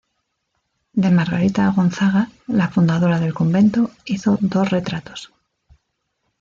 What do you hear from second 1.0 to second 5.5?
Margarita Gonzaga, la fundadora del convento, hizo dos retratos.